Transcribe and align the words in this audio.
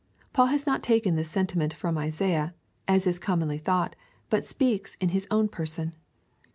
Paul 0.33 0.47
has 0.47 0.65
not 0.65 0.81
taken 0.81 1.13
this 1.13 1.29
sentiment 1.29 1.75
from 1.75 1.95
Isaiah, 1.95 2.55
as 2.87 3.05
is 3.05 3.19
commonly 3.19 3.59
thought, 3.59 3.95
but 4.31 4.47
speaks 4.47 4.95
in 4.95 5.09
his 5.09 5.27
own 5.29 5.47
person. 5.47 5.93